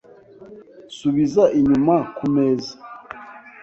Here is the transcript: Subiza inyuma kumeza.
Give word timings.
Subiza 0.97 1.43
inyuma 1.59 1.95
kumeza. 2.15 2.73